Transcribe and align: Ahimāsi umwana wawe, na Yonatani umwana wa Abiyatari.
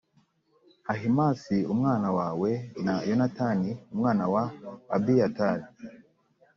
Ahimāsi 0.93 1.55
umwana 1.73 2.09
wawe, 2.17 2.49
na 2.85 2.95
Yonatani 3.09 3.69
umwana 3.93 4.23
wa 4.33 4.43
Abiyatari. 4.95 5.65